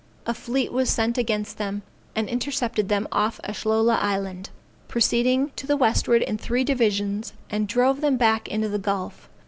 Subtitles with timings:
[0.25, 1.83] A fleet was sent against them,
[2.15, 4.49] and intercepted them off Ashlola Island,
[4.87, 9.29] proceeding to the westward in three divisions; and drove them back into the gulf.